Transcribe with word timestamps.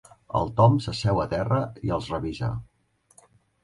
El 0.39 0.47
Tom 0.59 0.77
s'asseu 0.85 1.23
a 1.25 1.27
terra 1.35 1.61
i 1.91 1.95
els 2.01 2.11
revisa. 2.17 2.53